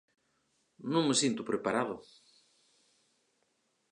[0.91, 1.95] Non me sinto preparado.